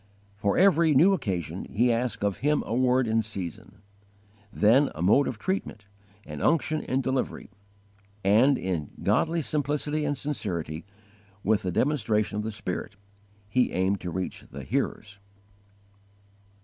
[0.35, 3.83] _For every new occasion he asked of Him a word in season;
[4.51, 5.85] then a mode of treatment,
[6.25, 7.51] and unction in delivery;
[8.23, 10.85] and, in godly simplicity and sincerity,
[11.43, 12.95] with the demonstration of the Spirit,
[13.47, 15.19] he aimed to reach the hearers.